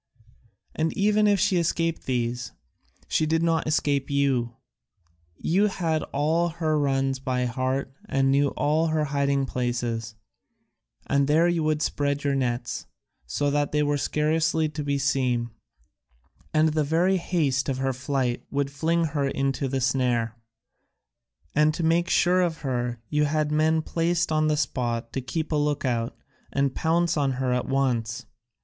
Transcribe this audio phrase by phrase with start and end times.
[0.73, 2.53] And even if she escaped these,
[3.07, 4.55] she did not escape you;
[5.37, 10.15] you had all her runs by heart and knew all her hiding places,
[11.05, 12.87] and there you would spread your nets,
[13.27, 15.51] so that they were scarcely to be seen,
[16.51, 20.35] and the very haste of her flight would fling her into the snare.
[21.53, 25.51] And to make sure of her you had men placed on the spot to keep
[25.51, 26.17] a look out,
[26.51, 28.25] and pounce on her at once.